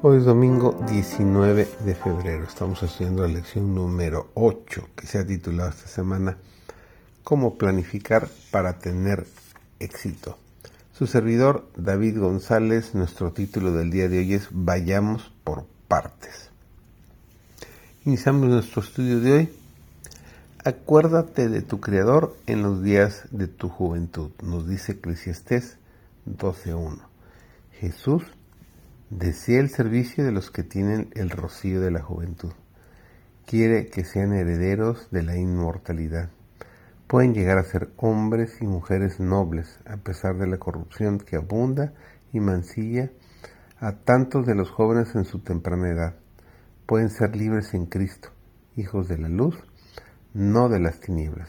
[0.00, 2.44] Hoy es domingo 19 de febrero.
[2.44, 6.36] Estamos estudiando la lección número 8 que se ha titulado esta semana
[7.24, 9.26] Cómo planificar para tener
[9.80, 10.38] éxito.
[10.92, 16.50] Su servidor David González, nuestro título del día de hoy es Vayamos por partes.
[18.04, 19.52] Iniciamos nuestro estudio de hoy.
[20.64, 25.76] Acuérdate de tu Creador en los días de tu juventud, nos dice Eclesiastés
[26.24, 27.00] 12.1.
[27.80, 28.22] Jesús
[29.10, 32.52] Desea el servicio de los que tienen el rocío de la juventud.
[33.46, 36.28] Quiere que sean herederos de la inmortalidad.
[37.06, 41.94] Pueden llegar a ser hombres y mujeres nobles, a pesar de la corrupción que abunda
[42.34, 43.10] y mancilla
[43.80, 46.16] a tantos de los jóvenes en su temprana edad.
[46.84, 48.28] Pueden ser libres en Cristo,
[48.76, 49.56] hijos de la luz,
[50.34, 51.48] no de las tinieblas.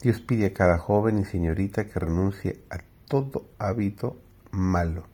[0.00, 4.16] Dios pide a cada joven y señorita que renuncie a todo hábito
[4.50, 5.12] malo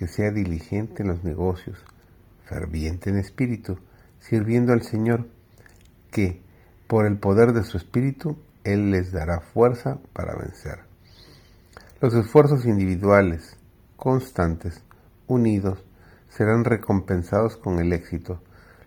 [0.00, 1.76] que sea diligente en los negocios,
[2.46, 3.76] ferviente en espíritu,
[4.18, 5.28] sirviendo al Señor,
[6.10, 6.40] que
[6.86, 10.78] por el poder de su espíritu Él les dará fuerza para vencer.
[12.00, 13.58] Los esfuerzos individuales,
[13.98, 14.82] constantes,
[15.26, 15.84] unidos,
[16.30, 18.40] serán recompensados con el éxito.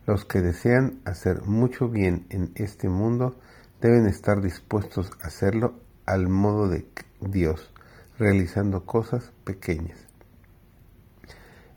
[0.07, 3.39] Los que desean hacer mucho bien en este mundo
[3.81, 5.75] deben estar dispuestos a hacerlo
[6.07, 6.87] al modo de
[7.21, 7.71] Dios,
[8.17, 10.02] realizando cosas pequeñas.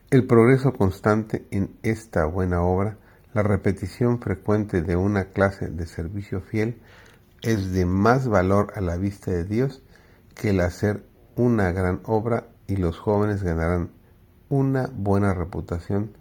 [0.08, 2.96] El progreso constante en esta buena obra,
[3.34, 6.80] la repetición frecuente de una clase de servicio fiel,
[7.42, 9.82] es de más valor a la vista de Dios
[10.36, 11.04] que el hacer
[11.34, 13.90] una gran obra y los jóvenes ganarán
[14.48, 16.12] una buena reputación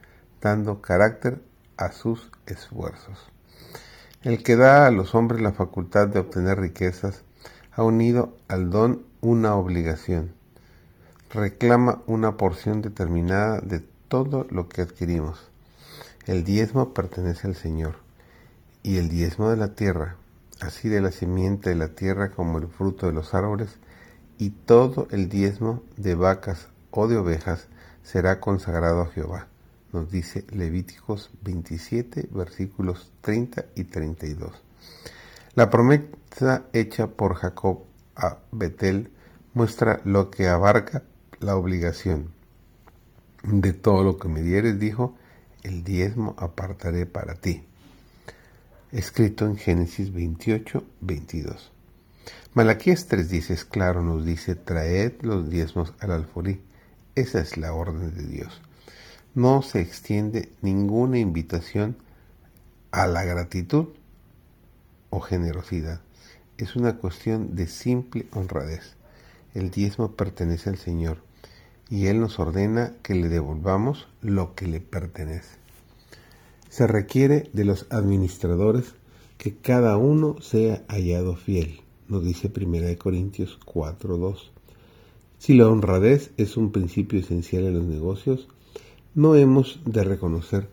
[0.42, 1.44] dando carácter
[1.78, 3.30] a sus esfuerzos.
[4.24, 7.24] El que da a los hombres la facultad de obtener riquezas
[7.72, 10.34] ha unido al don una obligación
[11.36, 15.52] reclama una porción determinada de todo lo que adquirimos.
[16.26, 17.98] El diezmo pertenece al Señor,
[18.84, 20.16] y el diezmo de la tierra,
[20.62, 23.78] así de la simiente de la tierra como el fruto de los árboles,
[24.38, 27.68] y todo el diezmo de vacas o de ovejas
[28.02, 29.48] será consagrado a Jehová,
[29.92, 34.54] nos dice Levíticos 27, versículos 30 y 32.
[35.56, 37.84] La promesa hecha por Jacob
[38.16, 39.12] a Betel
[39.54, 41.04] muestra lo que abarca
[41.40, 42.30] la obligación.
[43.44, 45.16] De todo lo que me dieres, dijo,
[45.64, 47.64] el diezmo apartaré para ti.
[48.92, 51.72] Escrito en Génesis 28, 22.
[52.54, 56.62] Malaquías 3.10 es claro, nos dice, traed los diezmos al alforí.
[57.14, 58.62] Esa es la orden de Dios.
[59.34, 61.98] No se extiende ninguna invitación
[62.92, 63.90] a la gratitud
[65.10, 66.00] o generosidad.
[66.58, 68.96] Es una cuestión de simple honradez.
[69.56, 71.20] El diezmo pertenece al Señor
[71.90, 75.56] y Él nos ordena que le devolvamos lo que le pertenece.
[76.70, 78.96] Se requiere de los administradores
[79.38, 81.80] que cada uno sea hallado fiel,
[82.10, 84.52] nos dice 1 Corintios 4.2.
[85.38, 88.50] Si la honradez es un principio esencial en los negocios,
[89.14, 90.68] no hemos de reconocer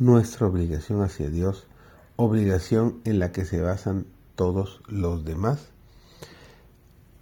[0.00, 1.68] nuestra obligación hacia Dios,
[2.16, 5.73] obligación en la que se basan todos los demás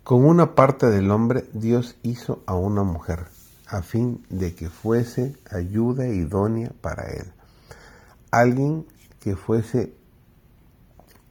[0.04, 3.26] con una parte del hombre Dios hizo a una mujer,
[3.68, 7.32] a fin de que fuese ayuda idónea para él.
[8.32, 8.84] Alguien
[9.20, 9.94] que fuese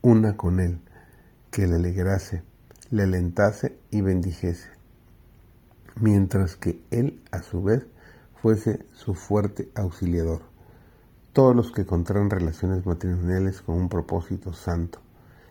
[0.00, 0.80] una con él,
[1.50, 2.42] que le alegrase,
[2.90, 4.70] le alentase y bendijese,
[6.00, 7.86] mientras que él a su vez
[8.40, 10.40] fuese su fuerte auxiliador.
[11.34, 15.00] Todos los que contraen relaciones matrimoniales con un propósito santo,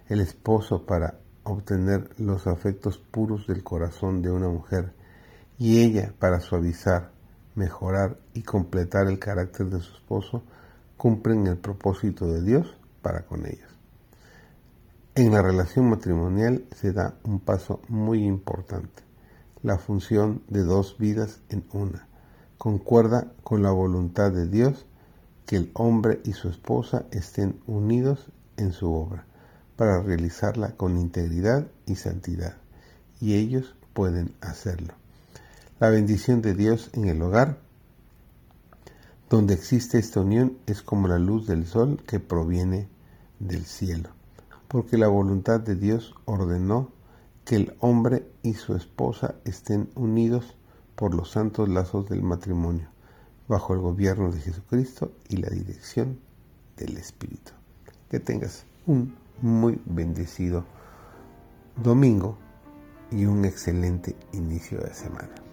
[0.10, 4.94] el esposo para obtener los afectos puros del corazón de una mujer
[5.58, 7.12] y ella, para suavizar,
[7.56, 10.44] mejorar y completar el carácter de su esposo,
[10.98, 13.70] cumplen el propósito de Dios para con ellos.
[15.16, 19.04] En la relación matrimonial se da un paso muy importante,
[19.62, 22.08] la función de dos vidas en una.
[22.58, 24.86] Concuerda con la voluntad de Dios
[25.46, 28.28] que el hombre y su esposa estén unidos
[28.58, 29.26] en su obra
[29.76, 32.58] para realizarla con integridad y santidad,
[33.20, 34.94] y ellos pueden hacerlo.
[35.80, 37.58] La bendición de Dios en el hogar,
[39.30, 42.88] donde existe esta unión, es como la luz del sol que proviene
[43.40, 44.10] del cielo,
[44.68, 46.92] porque la voluntad de Dios ordenó
[47.46, 50.56] que el hombre y su esposa estén unidos
[50.96, 52.88] por los santos lazos del matrimonio,
[53.48, 56.20] bajo el gobierno de Jesucristo y la dirección
[56.78, 57.52] del Espíritu.
[58.10, 60.66] Que tengas un muy bendecido
[61.76, 62.38] domingo
[63.12, 65.51] y un excelente inicio de semana.